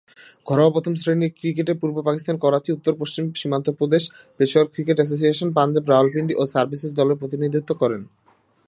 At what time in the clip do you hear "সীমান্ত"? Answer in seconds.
3.33-3.67